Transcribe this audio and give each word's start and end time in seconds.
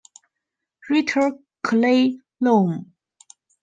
Rita 0.89 1.29
Clay 1.63 2.17
Loam. 2.39 2.91